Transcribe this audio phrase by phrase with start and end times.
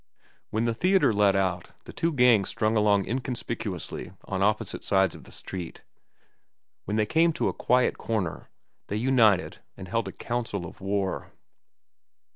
[0.49, 5.25] When the theatre let out, the two gangs strung along inconspicuously on opposite sides of
[5.25, 5.83] the street.
[6.85, 8.49] When they came to a quiet corner,
[8.87, 11.31] they united and held a council of war.